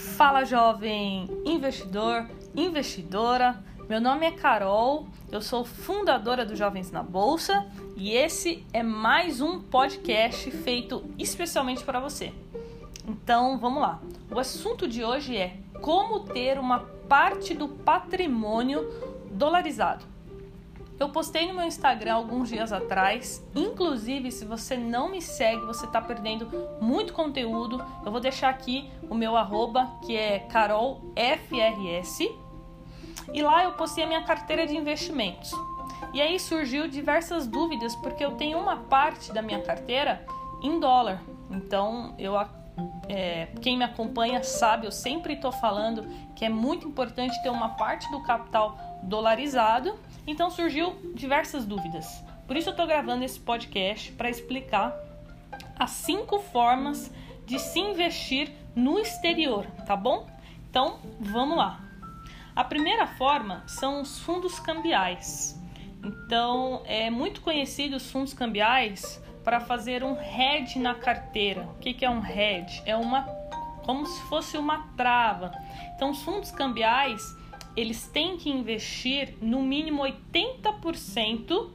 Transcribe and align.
Fala 0.00 0.44
jovem 0.44 1.28
investidor, 1.44 2.26
investidora. 2.56 3.62
Meu 3.86 4.00
nome 4.00 4.24
é 4.24 4.30
Carol, 4.30 5.06
eu 5.30 5.42
sou 5.42 5.62
fundadora 5.62 6.44
do 6.44 6.56
Jovens 6.56 6.90
na 6.90 7.02
Bolsa 7.02 7.66
e 7.96 8.12
esse 8.12 8.64
é 8.72 8.82
mais 8.82 9.42
um 9.42 9.60
podcast 9.60 10.50
feito 10.50 11.04
especialmente 11.18 11.84
para 11.84 12.00
você. 12.00 12.32
Então 13.06 13.58
vamos 13.58 13.82
lá. 13.82 14.00
O 14.30 14.38
assunto 14.38 14.88
de 14.88 15.04
hoje 15.04 15.36
é 15.36 15.58
como 15.82 16.20
ter 16.20 16.58
uma 16.58 16.80
parte 17.06 17.52
do 17.52 17.68
patrimônio 17.68 18.88
dolarizado. 19.30 20.06
Eu 21.00 21.08
postei 21.08 21.48
no 21.48 21.54
meu 21.54 21.64
Instagram 21.64 22.12
alguns 22.12 22.50
dias 22.50 22.74
atrás. 22.74 23.42
Inclusive, 23.56 24.30
se 24.30 24.44
você 24.44 24.76
não 24.76 25.08
me 25.08 25.22
segue, 25.22 25.64
você 25.64 25.86
está 25.86 25.98
perdendo 25.98 26.46
muito 26.78 27.14
conteúdo. 27.14 27.82
Eu 28.04 28.12
vou 28.12 28.20
deixar 28.20 28.50
aqui 28.50 28.90
o 29.08 29.14
meu 29.14 29.34
arroba, 29.34 29.90
que 30.04 30.14
é 30.14 30.40
carolfrs. 30.40 32.18
E 33.32 33.42
lá 33.42 33.64
eu 33.64 33.72
postei 33.72 34.04
a 34.04 34.06
minha 34.06 34.22
carteira 34.24 34.66
de 34.66 34.76
investimentos. 34.76 35.50
E 36.12 36.20
aí 36.20 36.38
surgiu 36.38 36.86
diversas 36.86 37.46
dúvidas, 37.46 37.96
porque 37.96 38.22
eu 38.22 38.32
tenho 38.32 38.58
uma 38.58 38.76
parte 38.76 39.32
da 39.32 39.40
minha 39.40 39.62
carteira 39.62 40.26
em 40.62 40.78
dólar. 40.78 41.22
Então, 41.50 42.14
eu 42.18 42.36
é, 43.08 43.46
quem 43.60 43.76
me 43.76 43.84
acompanha 43.84 44.42
sabe, 44.42 44.86
eu 44.86 44.92
sempre 44.92 45.34
estou 45.34 45.52
falando 45.52 46.06
que 46.34 46.44
é 46.44 46.48
muito 46.48 46.86
importante 46.86 47.40
ter 47.42 47.50
uma 47.50 47.70
parte 47.70 48.10
do 48.10 48.22
capital 48.22 48.78
dolarizado 49.02 49.98
então 50.26 50.50
surgiu 50.50 50.96
diversas 51.14 51.64
dúvidas. 51.64 52.22
Por 52.46 52.56
isso 52.56 52.68
eu 52.68 52.72
estou 52.72 52.86
gravando 52.86 53.24
esse 53.24 53.38
podcast 53.38 54.12
para 54.12 54.30
explicar 54.30 54.94
as 55.78 55.90
cinco 55.90 56.38
formas 56.38 57.12
de 57.46 57.58
se 57.58 57.78
investir 57.78 58.52
no 58.74 58.98
exterior, 58.98 59.66
tá 59.86 59.96
bom? 59.96 60.28
Então 60.68 61.00
vamos 61.18 61.56
lá. 61.56 61.80
A 62.54 62.64
primeira 62.64 63.06
forma 63.06 63.64
são 63.66 64.02
os 64.02 64.18
fundos 64.20 64.60
cambiais. 64.60 65.60
Então 66.04 66.82
é 66.84 67.10
muito 67.10 67.40
conhecido 67.40 67.96
os 67.96 68.10
fundos 68.10 68.32
cambiais 68.32 69.22
para 69.50 69.58
fazer 69.58 70.04
um 70.04 70.16
hedge 70.16 70.78
na 70.78 70.94
carteira. 70.94 71.62
O 71.62 71.80
que, 71.80 71.92
que 71.92 72.04
é 72.04 72.08
um 72.08 72.24
hedge? 72.24 72.80
É 72.86 72.94
uma 72.94 73.22
como 73.82 74.06
se 74.06 74.22
fosse 74.28 74.56
uma 74.56 74.86
trava. 74.96 75.50
Então 75.96 76.12
os 76.12 76.22
fundos 76.22 76.52
cambiais 76.52 77.36
eles 77.76 78.06
têm 78.06 78.36
que 78.36 78.48
investir 78.48 79.34
no 79.42 79.60
mínimo 79.60 80.04
80% 80.04 81.68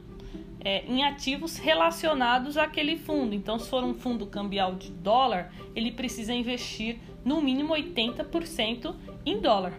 é, 0.64 0.86
em 0.86 1.04
ativos 1.04 1.58
relacionados 1.58 2.56
àquele 2.56 2.96
fundo. 2.96 3.34
Então, 3.34 3.58
se 3.58 3.68
for 3.68 3.84
um 3.84 3.92
fundo 3.92 4.26
cambial 4.26 4.74
de 4.74 4.90
dólar, 4.90 5.52
ele 5.74 5.92
precisa 5.92 6.32
investir 6.32 6.98
no 7.22 7.42
mínimo 7.42 7.74
80% 7.74 8.94
em 9.26 9.38
dólar. 9.38 9.74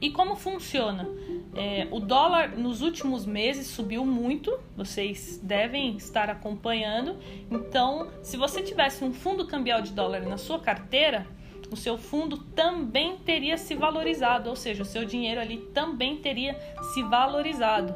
E 0.00 0.10
como 0.10 0.36
funciona? 0.36 1.06
É, 1.54 1.88
o 1.90 1.98
dólar 1.98 2.56
nos 2.56 2.80
últimos 2.80 3.26
meses 3.26 3.66
subiu 3.66 4.04
muito, 4.06 4.56
vocês 4.76 5.40
devem 5.42 5.96
estar 5.96 6.30
acompanhando. 6.30 7.16
Então, 7.50 8.08
se 8.22 8.36
você 8.36 8.62
tivesse 8.62 9.02
um 9.04 9.12
fundo 9.12 9.46
cambial 9.46 9.82
de 9.82 9.92
dólar 9.92 10.20
na 10.20 10.36
sua 10.36 10.60
carteira, 10.60 11.26
o 11.70 11.76
seu 11.76 11.96
fundo 11.98 12.38
também 12.38 13.16
teria 13.18 13.56
se 13.56 13.74
valorizado, 13.74 14.48
ou 14.48 14.56
seja, 14.56 14.82
o 14.82 14.86
seu 14.86 15.04
dinheiro 15.04 15.40
ali 15.40 15.58
também 15.72 16.16
teria 16.16 16.58
se 16.94 17.02
valorizado. 17.02 17.94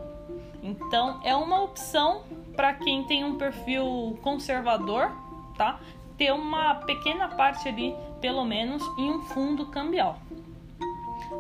Então, 0.63 1.21
é 1.25 1.35
uma 1.35 1.63
opção 1.63 2.23
para 2.57 2.73
quem 2.73 3.05
tem 3.05 3.25
um 3.25 3.37
perfil 3.37 4.19
conservador, 4.23 5.13
tá? 5.57 5.81
Ter 6.17 6.33
uma 6.33 6.77
pequena 6.77 7.29
parte 7.29 7.69
ali, 7.69 7.95
pelo 8.21 8.45
menos, 8.45 8.83
em 8.97 9.11
um 9.11 9.23
fundo 9.23 9.67
cambial. 9.67 10.19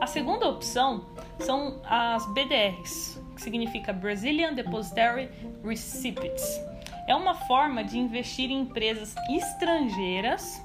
A 0.00 0.06
segunda 0.06 0.48
opção 0.48 1.06
são 1.38 1.80
as 1.84 2.26
BDRs, 2.32 3.20
que 3.34 3.42
significa 3.42 3.92
Brazilian 3.92 4.52
Depositary 4.52 5.30
Receipts. 5.64 6.60
É 7.06 7.14
uma 7.14 7.34
forma 7.34 7.82
de 7.84 7.98
investir 7.98 8.50
em 8.50 8.60
empresas 8.60 9.14
estrangeiras 9.30 10.62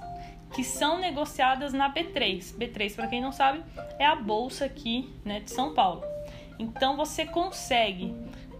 que 0.53 0.63
são 0.63 0.99
negociadas 0.99 1.73
na 1.73 1.93
B3. 1.93 2.57
B3, 2.57 2.95
para 2.95 3.07
quem 3.07 3.21
não 3.21 3.31
sabe, 3.31 3.63
é 3.97 4.05
a 4.05 4.15
bolsa 4.15 4.65
aqui 4.65 5.13
né, 5.23 5.39
de 5.39 5.51
São 5.51 5.73
Paulo. 5.73 6.03
Então 6.57 6.97
você 6.97 7.25
consegue 7.25 8.15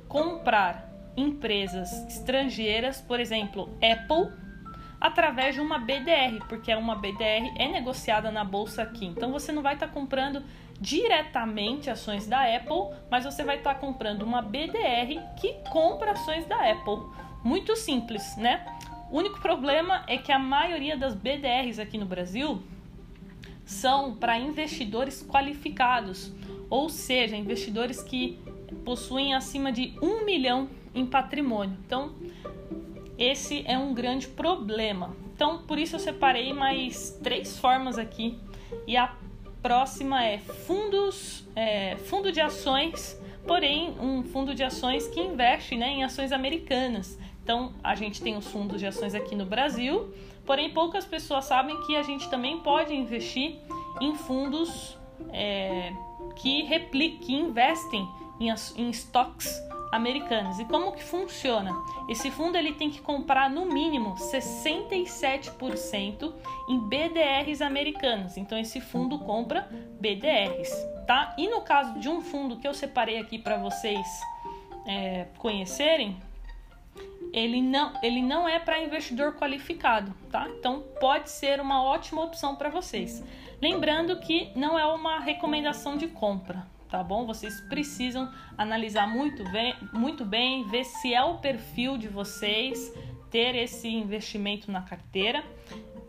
comprar 0.08 0.90
empresas 1.18 1.91
estrangeiras, 2.08 3.02
por 3.02 3.19
exemplo, 3.19 3.69
Apple, 3.75 4.31
através 5.00 5.56
de 5.56 5.62
uma 5.62 5.80
BDR, 5.80 6.44
porque 6.48 6.74
uma 6.74 6.96
BDR 6.96 7.54
é 7.58 7.68
negociada 7.68 8.32
na 8.32 8.44
bolsa 8.44 8.84
aqui. 8.84 9.06
Então 9.06 9.32
você 9.32 9.52
não 9.52 9.62
vai 9.62 9.76
estar 9.76 9.88
tá 9.88 9.94
comprando 9.94 10.44
diretamente 10.80 11.90
ações 11.90 12.28
da 12.28 12.42
Apple, 12.56 12.96
mas 13.09 13.26
você 13.26 13.44
vai 13.44 13.58
estar 13.58 13.76
tá 13.76 13.80
comprando 13.80 14.24
uma 14.24 14.42
BDR 14.42 15.20
que 15.40 15.54
compra 15.70 16.12
ações 16.12 16.46
da 16.46 16.58
Apple. 16.72 17.00
Muito 17.44 17.76
simples, 17.76 18.36
né? 18.38 18.66
O 19.09 19.18
único 19.18 19.40
problema 19.42 20.04
é 20.08 20.18
que 20.18 20.32
a 20.32 20.40
maioria 20.40 20.96
das 20.96 21.16
BDRs 21.16 21.80
aqui 21.80 21.98
no 21.98 22.06
Brasil 22.06 22.62
são 23.66 24.16
para 24.16 24.38
investidores 24.38 25.26
qualificados, 25.28 26.32
ou 26.70 26.90
seja, 26.90 27.36
investidores 27.36 28.04
que 28.04 28.40
possuem 28.84 29.34
acima 29.34 29.72
de 29.72 29.96
um 30.02 30.26
milhão 30.26 30.70
em 30.94 31.06
patrimônio. 31.06 31.78
Então, 31.86 32.14
esse 33.19 33.63
é 33.68 33.78
um 33.78 33.94
grande 33.94 34.28
problema. 34.28 35.16
Então, 35.35 35.59
por 35.59 35.78
isso 35.78 35.97
eu 35.97 36.00
separei 36.00 36.53
mais 36.53 37.12
três 37.22 37.59
formas 37.59 37.97
aqui 37.97 38.40
e 38.88 38.96
a 38.96 39.13
próxima 39.62 40.24
é 40.24 40.38
fundos, 40.38 41.46
é, 41.56 41.97
fundo 41.97 42.31
de 42.31 42.40
ações, 42.40 43.19
porém 43.46 43.94
um 44.00 44.24
fundo 44.24 44.56
de 44.56 44.63
ações 44.63 45.06
que 45.08 45.19
investe 45.19 45.75
né, 45.75 45.90
em 45.90 46.03
ações 46.03 46.31
americanas. 46.31 47.19
Então, 47.44 47.74
a 47.84 47.94
gente 47.94 48.22
tem 48.22 48.38
os 48.38 48.47
fundos 48.47 48.79
de 48.79 48.88
ações 48.88 49.13
aqui 49.13 49.35
no 49.35 49.46
Brasil, 49.46 50.13
porém 50.46 50.69
poucas 50.69 51.06
pessoas 51.06 51.46
sabem 51.46 51.79
que 51.81 51.97
a 51.97 52.03
gente 52.03 52.29
também 52.29 52.59
pode 52.59 52.96
investir 52.96 53.58
em 54.00 54.16
fundos 54.16 54.97
é, 55.34 55.91
que, 56.38 56.63
que 57.19 57.34
investem 57.34 58.08
em, 58.40 58.50
em 58.78 58.90
estoques 58.90 59.69
americanos. 59.92 60.60
E 60.60 60.66
como 60.66 60.92
que 60.92 61.04
funciona? 61.04 61.72
Esse 62.08 62.32
fundo 62.32 62.58
ele 62.58 62.74
tem 62.74 62.90
que 62.90 63.02
comprar 63.02 63.50
no 63.50 63.66
mínimo 63.66 64.16
67% 64.16 66.34
em 66.70 66.80
BDRs 66.80 67.62
americanos. 67.62 68.38
Então 68.38 68.58
esse 68.58 68.80
fundo 68.80 69.20
compra 69.20 69.68
BDRs, 70.00 70.72
tá? 71.06 71.36
E 71.38 71.48
no 71.48 71.62
caso 71.62 72.00
de 72.00 72.10
um 72.10 72.22
fundo 72.22 72.58
que 72.58 72.68
eu 72.68 72.74
separei 72.74 73.20
aqui 73.20 73.40
para 73.40 73.58
vocês 73.58 74.08
é, 74.86 75.28
conhecerem, 75.38 76.18
ele 77.32 77.62
não, 77.62 77.94
ele 78.02 78.22
não 78.22 78.48
é 78.48 78.60
para 78.60 78.82
investidor 78.82 79.36
qualificado, 79.36 80.14
tá? 80.32 80.48
Então 80.50 80.84
pode 81.00 81.30
ser 81.30 81.62
uma 81.62 81.84
ótima 81.84 82.24
opção 82.24 82.56
para 82.56 82.70
vocês. 82.70 83.24
Lembrando 83.62 84.20
que 84.20 84.52
não 84.56 84.80
é 84.80 84.86
uma 84.86 85.20
recomendação 85.20 85.98
de 85.98 86.08
compra, 86.08 86.66
tá 86.90 87.04
bom? 87.04 87.26
Vocês 87.26 87.62
precisam 87.62 88.32
analisar 88.58 89.08
muito 89.08 89.44
bem, 89.52 89.76
muito 89.94 90.26
bem, 90.26 90.68
ver 90.68 90.84
se 90.84 91.14
é 91.14 91.24
o 91.24 91.38
perfil 91.38 91.98
de 91.98 92.08
vocês 92.08 92.94
ter 93.30 93.56
esse 93.56 93.88
investimento 93.88 94.72
na 94.72 94.82
carteira. 94.82 95.44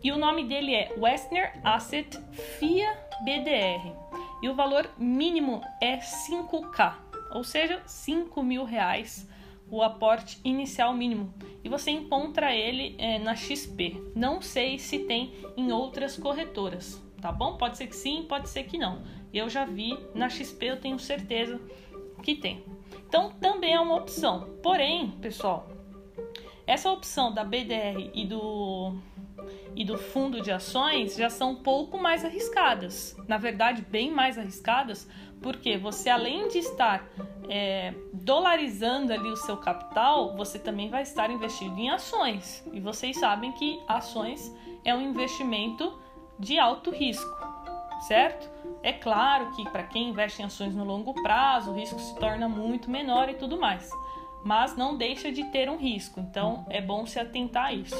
E 0.03 0.11
o 0.11 0.17
nome 0.17 0.43
dele 0.45 0.73
é 0.73 0.93
Westner 0.97 1.53
Asset 1.63 2.17
FIA 2.59 2.91
BDR. 3.23 3.93
E 4.41 4.49
o 4.49 4.55
valor 4.55 4.89
mínimo 4.97 5.61
é 5.79 5.97
5K, 5.97 6.95
ou 7.35 7.43
seja, 7.43 7.81
5 7.85 8.41
mil 8.41 8.63
reais 8.63 9.29
o 9.71 9.81
aporte 9.81 10.37
inicial 10.43 10.93
mínimo 10.93 11.33
e 11.63 11.69
você 11.69 11.91
encontra 11.91 12.53
ele 12.53 12.93
é, 12.99 13.17
na 13.17 13.35
XP. 13.35 14.11
Não 14.13 14.41
sei 14.41 14.77
se 14.77 14.99
tem 14.99 15.33
em 15.55 15.71
outras 15.71 16.17
corretoras, 16.17 17.01
tá 17.21 17.31
bom? 17.31 17.55
Pode 17.55 17.77
ser 17.77 17.87
que 17.87 17.95
sim, 17.95 18.25
pode 18.27 18.49
ser 18.49 18.63
que 18.63 18.77
não. 18.77 19.01
Eu 19.33 19.49
já 19.49 19.65
vi 19.65 19.97
na 20.13 20.29
XP, 20.29 20.65
eu 20.65 20.77
tenho 20.77 20.99
certeza 20.99 21.59
que 22.21 22.35
tem. 22.35 22.63
Então 23.07 23.31
também 23.31 23.73
é 23.73 23.79
uma 23.79 23.95
opção. 23.95 24.47
Porém, 24.61 25.11
pessoal, 25.21 25.69
essa 26.67 26.91
opção 26.91 27.33
da 27.33 27.43
BDR 27.43 28.09
e 28.13 28.25
do 28.25 28.95
e 29.75 29.83
do 29.83 29.97
fundo 29.97 30.41
de 30.41 30.51
ações 30.51 31.15
já 31.15 31.29
são 31.29 31.51
um 31.51 31.55
pouco 31.55 31.97
mais 31.97 32.23
arriscadas. 32.23 33.15
Na 33.27 33.37
verdade, 33.37 33.81
bem 33.81 34.11
mais 34.11 34.37
arriscadas, 34.37 35.07
porque 35.41 35.77
você 35.77 36.09
além 36.09 36.47
de 36.49 36.59
estar 36.59 37.09
é, 37.49 37.93
dolarizando 38.13 39.11
ali 39.11 39.29
o 39.29 39.35
seu 39.35 39.57
capital, 39.57 40.35
você 40.35 40.59
também 40.59 40.89
vai 40.89 41.01
estar 41.03 41.29
investindo 41.29 41.77
em 41.77 41.89
ações. 41.89 42.63
E 42.71 42.79
vocês 42.79 43.17
sabem 43.17 43.51
que 43.53 43.79
ações 43.87 44.53
é 44.83 44.93
um 44.93 45.01
investimento 45.01 45.99
de 46.37 46.59
alto 46.59 46.91
risco, 46.91 47.29
certo? 48.01 48.49
É 48.83 48.91
claro 48.91 49.51
que 49.55 49.63
para 49.69 49.83
quem 49.83 50.09
investe 50.09 50.41
em 50.41 50.45
ações 50.45 50.75
no 50.75 50.83
longo 50.83 51.13
prazo, 51.21 51.71
o 51.71 51.73
risco 51.73 51.99
se 51.99 52.15
torna 52.15 52.49
muito 52.49 52.89
menor 52.89 53.29
e 53.29 53.35
tudo 53.35 53.59
mais. 53.59 53.89
Mas 54.43 54.75
não 54.75 54.97
deixa 54.97 55.31
de 55.31 55.43
ter 55.45 55.69
um 55.69 55.77
risco, 55.77 56.19
então 56.19 56.65
é 56.69 56.81
bom 56.81 57.05
se 57.05 57.19
atentar 57.19 57.67
a 57.67 57.73
isso. 57.73 57.95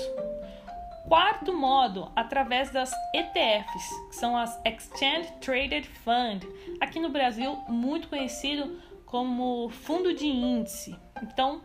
quarto 1.07 1.53
modo, 1.53 2.12
através 2.15 2.71
das 2.71 2.92
ETFs, 3.13 3.89
que 4.09 4.15
são 4.15 4.36
as 4.36 4.59
Exchange 4.65 5.31
Traded 5.39 5.88
Fund, 5.88 6.44
aqui 6.80 7.00
no 7.00 7.09
Brasil 7.09 7.56
muito 7.68 8.07
conhecido 8.07 8.80
como 9.06 9.69
fundo 9.69 10.15
de 10.15 10.25
índice. 10.25 10.95
Então, 11.21 11.62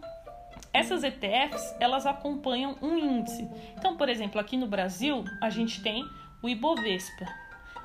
essas 0.73 1.05
ETFs, 1.05 1.75
elas 1.81 2.05
acompanham 2.05 2.77
um 2.83 2.99
índice. 2.99 3.49
Então, 3.79 3.97
por 3.97 4.11
exemplo, 4.11 4.39
aqui 4.39 4.59
no 4.59 4.67
Brasil, 4.67 5.25
a 5.41 5.49
gente 5.49 5.83
tem 5.83 6.05
o 6.43 6.49
Ibovespa. 6.49 7.25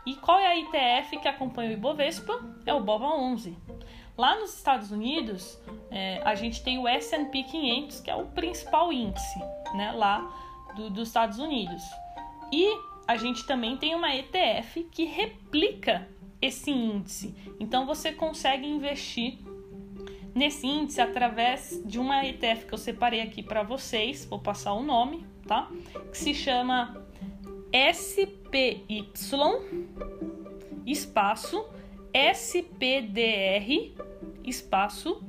E 0.05 0.15
qual 0.15 0.39
é 0.39 0.47
a 0.47 0.57
ETF 0.57 1.17
que 1.17 1.27
acompanha 1.27 1.69
o 1.69 1.73
Ibovespa? 1.73 2.39
É 2.65 2.73
o 2.73 2.83
BOVA11. 2.83 3.55
Lá 4.17 4.39
nos 4.39 4.55
Estados 4.55 4.91
Unidos, 4.91 5.59
é, 5.89 6.21
a 6.23 6.35
gente 6.35 6.63
tem 6.63 6.77
o 6.77 6.87
S&P 6.87 7.43
500, 7.43 7.99
que 8.01 8.09
é 8.09 8.15
o 8.15 8.25
principal 8.27 8.91
índice, 8.91 9.39
né, 9.73 9.91
lá 9.91 10.31
do, 10.75 10.89
dos 10.89 11.07
Estados 11.07 11.39
Unidos. 11.39 11.83
E 12.51 12.67
a 13.07 13.15
gente 13.15 13.45
também 13.45 13.77
tem 13.77 13.95
uma 13.95 14.13
ETF 14.13 14.83
que 14.91 15.05
replica 15.05 16.07
esse 16.41 16.71
índice. 16.71 17.35
Então 17.59 17.85
você 17.85 18.11
consegue 18.11 18.67
investir 18.67 19.37
nesse 20.33 20.65
índice 20.65 21.01
através 21.01 21.81
de 21.85 21.99
uma 21.99 22.25
ETF 22.25 22.65
que 22.65 22.73
eu 22.73 22.77
separei 22.77 23.21
aqui 23.21 23.43
para 23.43 23.63
vocês, 23.63 24.25
vou 24.25 24.39
passar 24.39 24.73
o 24.73 24.81
nome, 24.81 25.25
tá? 25.45 25.69
Que 26.09 26.17
se 26.17 26.33
chama 26.33 27.00
SPY 27.73 29.11
espaço 30.85 31.65
SPDR 32.13 33.93
espaço 34.43 35.23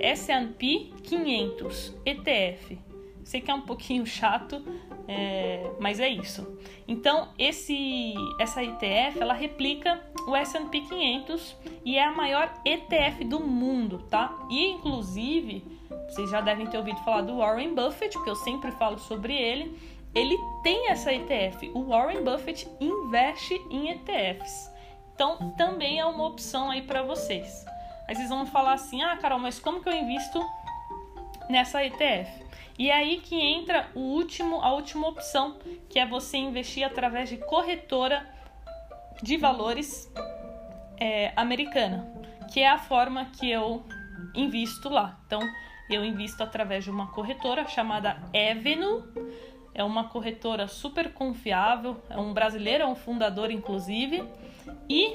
S&P 0.00 0.90
500 1.02 1.94
ETF. 2.04 2.78
Sei 3.24 3.40
que 3.40 3.50
é 3.50 3.54
um 3.54 3.62
pouquinho 3.62 4.06
chato, 4.06 4.62
é, 5.08 5.68
mas 5.80 5.98
é 5.98 6.08
isso. 6.08 6.58
Então, 6.86 7.28
esse, 7.36 8.14
essa 8.40 8.62
ETF, 8.62 9.20
ela 9.20 9.34
replica 9.34 10.00
o 10.28 10.36
S&P 10.36 10.80
500 10.82 11.56
e 11.84 11.98
é 11.98 12.04
a 12.04 12.12
maior 12.12 12.52
ETF 12.64 13.24
do 13.24 13.40
mundo, 13.40 13.98
tá? 14.08 14.46
E, 14.48 14.68
inclusive, 14.68 15.64
vocês 16.08 16.30
já 16.30 16.40
devem 16.40 16.66
ter 16.66 16.78
ouvido 16.78 16.98
falar 17.00 17.22
do 17.22 17.38
Warren 17.38 17.74
Buffett, 17.74 18.12
porque 18.16 18.30
eu 18.30 18.36
sempre 18.36 18.70
falo 18.72 18.98
sobre 18.98 19.34
ele. 19.36 19.76
Ele 20.14 20.38
tem 20.66 20.88
essa 20.88 21.12
ETF. 21.12 21.70
O 21.74 21.84
Warren 21.84 22.24
Buffett 22.24 22.68
investe 22.80 23.54
em 23.70 23.88
ETFs. 23.88 24.68
Então, 25.14 25.52
também 25.52 26.00
é 26.00 26.04
uma 26.04 26.26
opção 26.26 26.72
aí 26.72 26.82
para 26.82 27.02
vocês. 27.02 27.64
Aí 28.08 28.16
vocês 28.16 28.28
vão 28.28 28.44
falar 28.44 28.72
assim: 28.72 29.00
"Ah, 29.00 29.16
Carol, 29.16 29.38
mas 29.38 29.60
como 29.60 29.80
que 29.80 29.88
eu 29.88 29.92
invisto 29.92 30.44
nessa 31.48 31.84
ETF?" 31.84 32.44
E 32.76 32.90
é 32.90 32.94
aí 32.94 33.18
que 33.18 33.36
entra 33.40 33.88
o 33.94 34.00
último, 34.00 34.60
a 34.60 34.72
última 34.72 35.06
opção, 35.06 35.56
que 35.88 36.00
é 36.00 36.04
você 36.04 36.36
investir 36.36 36.82
através 36.82 37.28
de 37.28 37.36
corretora 37.36 38.28
de 39.22 39.36
valores 39.36 40.12
é, 40.98 41.32
americana, 41.36 42.12
que 42.52 42.58
é 42.58 42.68
a 42.68 42.76
forma 42.76 43.26
que 43.26 43.48
eu 43.48 43.84
invisto 44.34 44.88
lá. 44.88 45.16
Então, 45.26 45.40
eu 45.88 46.04
invisto 46.04 46.42
através 46.42 46.82
de 46.82 46.90
uma 46.90 47.06
corretora 47.12 47.68
chamada 47.68 48.20
Evenu. 48.32 49.04
É 49.76 49.84
uma 49.84 50.08
corretora 50.08 50.66
super 50.66 51.12
confiável, 51.12 52.02
é 52.08 52.16
um 52.16 52.32
brasileiro, 52.32 52.84
é 52.84 52.86
um 52.86 52.94
fundador 52.94 53.50
inclusive, 53.50 54.24
e 54.88 55.14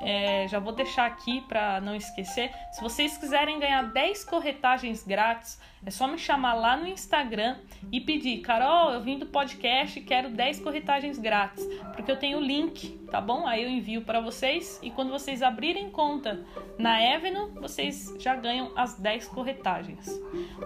é, 0.00 0.46
já 0.46 0.58
vou 0.58 0.72
deixar 0.72 1.06
aqui 1.06 1.40
para 1.42 1.80
não 1.80 1.94
esquecer. 1.94 2.52
Se 2.72 2.80
vocês 2.80 3.16
quiserem 3.16 3.58
ganhar 3.58 3.82
10 3.82 4.24
corretagens 4.24 5.02
grátis, 5.02 5.58
é 5.84 5.90
só 5.90 6.06
me 6.06 6.18
chamar 6.18 6.54
lá 6.54 6.76
no 6.76 6.86
Instagram 6.86 7.56
e 7.90 8.00
pedir, 8.00 8.38
Carol, 8.42 8.92
eu 8.92 9.00
vim 9.00 9.18
do 9.18 9.26
podcast 9.26 9.98
e 9.98 10.02
quero 10.02 10.30
10 10.30 10.60
corretagens 10.60 11.18
grátis, 11.18 11.64
porque 11.94 12.10
eu 12.10 12.16
tenho 12.16 12.38
o 12.38 12.40
link, 12.40 12.90
tá 13.10 13.20
bom? 13.20 13.46
Aí 13.46 13.62
eu 13.62 13.68
envio 13.68 14.02
para 14.02 14.20
vocês 14.20 14.78
e 14.82 14.90
quando 14.90 15.10
vocês 15.10 15.42
abrirem 15.42 15.90
conta 15.90 16.44
na 16.78 17.02
Eveno, 17.02 17.48
vocês 17.54 18.14
já 18.18 18.36
ganham 18.36 18.70
as 18.76 18.98
10 18.98 19.28
corretagens. 19.28 20.08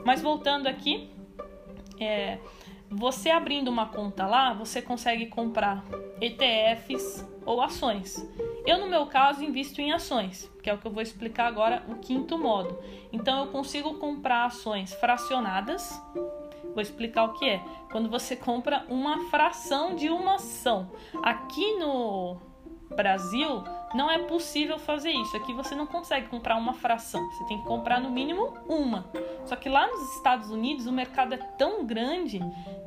Mas 0.05 0.21
voltando 0.21 0.67
aqui, 0.67 1.09
é, 1.99 2.39
você 2.93 3.31
abrindo 3.31 3.69
uma 3.69 3.87
conta 3.87 4.27
lá, 4.27 4.53
você 4.53 4.83
consegue 4.83 5.27
comprar 5.27 5.85
ETFs 6.21 7.27
ou 7.45 7.61
ações. 7.61 8.25
Eu, 8.67 8.79
no 8.79 8.87
meu 8.87 9.07
caso, 9.07 9.43
invisto 9.43 9.81
em 9.81 9.93
ações, 9.93 10.51
que 10.63 10.71
é 10.71 10.75
o 10.75 10.79
que 10.79 10.87
eu 10.87 10.93
vou 10.93 11.03
explicar 11.03 11.47
agora, 11.47 11.85
o 11.89 11.97
quinto 11.97 12.39
modo. 12.39 12.79
Então, 13.13 13.45
eu 13.45 13.51
consigo 13.51 13.95
comprar 13.95 14.45
ações 14.45 14.93
fracionadas. 14.95 16.01
Vou 16.73 16.81
explicar 16.81 17.25
o 17.25 17.33
que 17.33 17.49
é. 17.49 17.63
Quando 17.91 18.09
você 18.09 18.37
compra 18.37 18.85
uma 18.89 19.29
fração 19.31 19.95
de 19.95 20.09
uma 20.09 20.37
ação. 20.37 20.91
Aqui 21.23 21.77
no 21.79 22.41
Brasil, 22.95 23.65
não 23.95 24.11
é 24.11 24.19
possível 24.19 24.79
fazer 24.79 25.11
isso. 25.11 25.37
Aqui 25.37 25.53
você 25.53 25.75
não 25.75 25.87
consegue 25.87 26.29
comprar 26.29 26.57
uma 26.57 26.73
fração, 26.73 27.23
você 27.31 27.45
tem 27.45 27.59
que 27.59 27.65
comprar 27.65 28.01
no 28.01 28.11
mínimo 28.11 28.55
uma. 28.69 29.07
Só 29.45 29.57
que 29.57 29.69
lá 29.69 29.87
nos 29.87 30.17
Estados 30.17 30.51
Unidos 30.51 30.87
o 30.87 30.93
mercado 30.93 31.35
é 31.35 31.37
tão 31.37 31.85
grande 31.85 32.41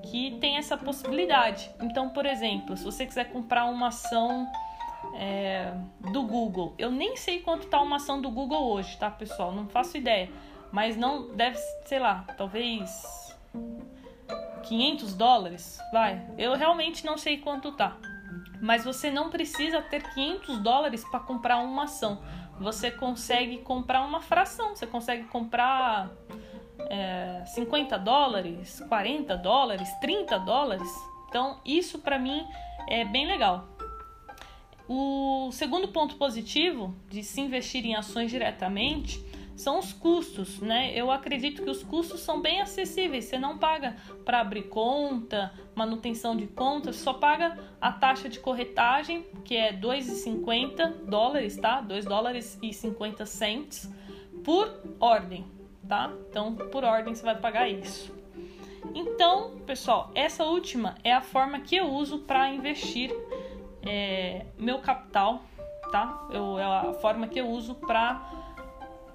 que 0.04 0.38
tem 0.40 0.58
essa 0.58 0.78
possibilidade. 0.78 1.70
Então, 1.82 2.10
por 2.10 2.26
exemplo, 2.26 2.76
se 2.76 2.84
você 2.84 3.06
quiser 3.06 3.26
comprar 3.32 3.66
uma 3.66 3.88
ação 3.88 4.48
é, 5.16 5.74
do 6.12 6.24
Google, 6.24 6.74
eu 6.78 6.92
nem 6.92 7.16
sei 7.16 7.42
quanto 7.42 7.66
está 7.66 7.80
uma 7.82 7.98
ação 7.98 8.20
do 8.20 8.30
Google 8.30 8.72
hoje, 8.72 8.98
tá, 8.98 9.10
pessoal? 9.10 9.52
Não 9.52 9.68
faço 9.68 9.98
ideia. 9.98 10.30
Mas 10.72 10.98
não 10.98 11.36
deve, 11.36 11.58
sei 11.86 12.00
lá, 12.00 12.26
talvez 12.36 13.36
500 14.64 15.14
dólares, 15.14 15.80
vai. 15.92 16.26
Eu 16.38 16.56
realmente 16.56 17.06
não 17.06 17.18
sei 17.18 17.38
quanto 17.38 17.72
tá 17.72 17.96
mas 18.62 18.84
você 18.84 19.12
não 19.12 19.30
precisa 19.30 19.82
ter 19.82 20.02
500 20.14 20.60
dólares 20.60 21.04
para 21.04 21.20
comprar 21.20 21.58
uma 21.60 21.84
ação. 21.84 22.22
Você 22.60 22.90
consegue 22.90 23.58
comprar 23.60 24.02
uma 24.02 24.22
fração, 24.22 24.76
você 24.76 24.88
consegue 24.88 25.24
comprar 25.26 26.10
é, 26.90 27.44
50 27.46 27.98
dólares, 28.00 28.82
40 28.88 29.36
dólares, 29.38 29.90
30 30.00 30.40
dólares. 30.40 30.90
Então, 31.28 31.60
isso 31.66 32.00
para 32.00 32.18
mim 32.18 32.46
é 32.88 33.04
bem 33.04 33.28
legal. 33.28 33.68
O 34.88 35.50
segundo 35.52 35.88
ponto 35.88 36.16
positivo 36.16 36.96
de 37.10 37.24
se 37.24 37.42
investir 37.42 37.86
em 37.86 37.96
ações 37.96 38.30
diretamente 38.30 39.24
são 39.56 39.80
os 39.80 39.94
custos, 39.94 40.60
né? 40.60 40.92
Eu 40.94 41.10
acredito 41.10 41.64
que 41.64 41.70
os 41.70 41.84
custos 41.84 42.20
são 42.20 42.42
bem 42.42 42.62
acessíveis. 42.62 43.26
Você 43.26 43.40
não 43.40 43.58
paga 43.58 43.96
para 44.24 44.42
abrir 44.42 44.64
conta, 44.64 45.54
manutenção 45.74 46.36
de 46.36 46.48
conta, 46.48 46.92
só 46.92 47.14
paga 47.14 47.58
a 47.80 47.92
taxa 47.92 48.28
de 48.28 48.40
corretagem, 48.40 49.26
que 49.44 49.56
é 49.56 49.72
2,50 49.72 51.06
dólares, 51.06 51.58
tá? 51.58 51.82
2 51.82 52.06
dólares 52.06 52.60
e 52.62 52.74
50 52.74 53.26
cents 53.26 53.90
por 54.44 54.72
ordem, 55.00 55.46
tá? 55.88 56.12
Então, 56.30 56.54
por 56.56 56.84
ordem 56.84 57.16
você 57.16 57.24
vai 57.24 57.36
pagar 57.36 57.70
isso. 57.70 58.14
Então, 58.94 59.58
pessoal, 59.66 60.12
essa 60.14 60.44
última 60.44 60.96
é 61.04 61.12
a 61.12 61.22
forma 61.22 61.60
que 61.60 61.76
eu 61.76 61.88
uso 61.88 62.20
para 62.20 62.50
investir 62.50 63.12
é, 63.82 64.46
meu 64.58 64.80
capital, 64.80 65.44
tá? 65.92 66.28
Eu, 66.32 66.60
é 66.60 66.64
a 66.64 66.94
forma 66.94 67.28
que 67.28 67.40
eu 67.40 67.48
uso 67.48 67.76
para 67.76 68.45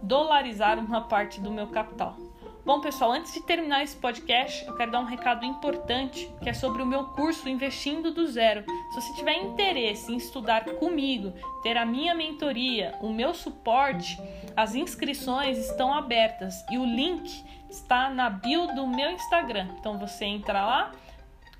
dolarizar 0.02 0.78
uma 0.78 1.02
parte 1.02 1.40
do 1.40 1.50
meu 1.50 1.66
capital. 1.66 2.16
Bom, 2.64 2.80
pessoal, 2.80 3.12
antes 3.12 3.33
de 3.33 3.40
terminar 3.40 3.83
esse 3.83 3.97
podcast, 3.97 4.66
eu 4.66 4.76
quero 4.76 4.92
dar 4.92 5.00
um 5.00 5.04
recado 5.04 5.47
importante 5.47 6.30
que 6.42 6.49
é 6.49 6.52
sobre 6.52 6.83
o 6.83 6.87
meu 6.87 7.04
curso 7.04 7.49
Investindo 7.49 8.12
do 8.12 8.26
Zero. 8.26 8.64
Se 8.90 9.00
você 9.00 9.14
tiver 9.14 9.42
interesse 9.42 10.12
em 10.12 10.16
estudar 10.16 10.64
comigo, 10.64 11.33
ter 11.62 11.76
a 11.78 11.87
minha 11.87 12.14
mentoria, 12.14 12.95
o 13.00 13.09
meu 13.09 13.33
suporte, 13.33 14.19
as 14.54 14.75
inscrições 14.75 15.57
estão 15.57 15.92
abertas 15.92 16.54
e 16.71 16.76
o 16.76 16.85
link 16.85 17.42
está 17.71 18.11
na 18.11 18.28
bio 18.28 18.66
do 18.75 18.87
meu 18.87 19.11
Instagram. 19.11 19.69
Então 19.78 19.99
você 19.99 20.26
entra 20.26 20.64
lá, 20.64 20.92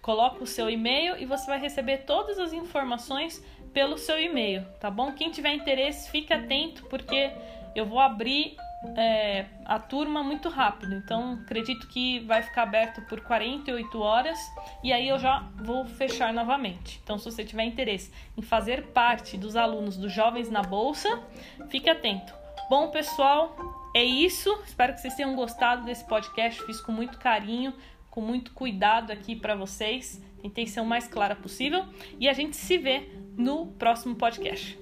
coloca 0.03 0.45
o 0.45 0.47
seu 0.47 0.69
e-mail 0.69 1.17
e 1.17 1.25
você 1.25 1.47
vai 1.47 1.59
receber 1.59 1.99
todas 1.99 2.39
as 2.39 2.53
informações 2.53 3.43
pelo 3.73 3.97
seu 3.97 4.21
e-mail, 4.21 4.67
tá 4.81 4.91
bom? 4.91 5.13
Quem 5.13 5.31
tiver 5.31 5.55
interesse, 5.55 6.11
fique 6.11 6.33
atento 6.33 6.85
porque 6.87 7.31
eu 7.75 7.87
vou 7.87 8.01
abrir 8.01 8.57
é, 8.97 9.47
a 9.65 9.79
turma 9.79 10.23
muito 10.23 10.49
rápido, 10.49 10.95
então 10.95 11.35
acredito 11.43 11.87
que 11.89 12.21
vai 12.21 12.43
ficar 12.43 12.63
aberto 12.63 13.03
por 13.03 13.21
48 13.21 14.01
horas 14.01 14.39
e 14.83 14.93
aí 14.93 15.09
eu 15.09 15.19
já 15.19 15.49
vou 15.57 15.85
fechar 15.85 16.33
novamente. 16.33 17.01
Então, 17.03 17.19
se 17.19 17.25
você 17.25 17.45
tiver 17.45 17.65
interesse 17.65 18.11
em 18.37 18.43
fazer 18.43 18.87
parte 18.89 19.37
dos 19.37 19.57
alunos 19.57 19.97
dos 19.97 20.13
Jovens 20.13 20.51
na 20.51 20.63
Bolsa, 20.63 21.23
fique 21.69 21.91
atento. 21.91 22.33
Bom, 22.71 22.89
pessoal, 22.91 23.57
é 23.95 24.05
isso. 24.05 24.51
Espero 24.65 24.95
que 24.95 25.01
vocês 25.01 25.15
tenham 25.15 25.35
gostado 25.35 25.85
desse 25.85 26.05
podcast. 26.07 26.65
Fiz 26.65 26.81
com 26.81 26.93
muito 26.93 27.19
carinho, 27.19 27.75
com 28.09 28.21
muito 28.21 28.53
cuidado 28.53 29.11
aqui 29.11 29.37
para 29.37 29.55
vocês. 29.55 30.23
Tentei 30.41 30.67
ser 30.67 30.81
o 30.81 30.87
mais 30.87 31.07
clara 31.07 31.37
possível 31.37 31.85
e 32.19 32.29
a 32.29 32.33
gente 32.33 32.57
se 32.57 32.79
vê 32.79 33.11
no 33.37 33.67
próximo 33.67 34.15
podcast. 34.15 34.79